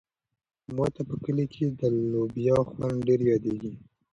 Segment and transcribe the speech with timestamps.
[0.75, 3.71] ما ته په کلي کې د لوبیا خوند ډېر یادېږي.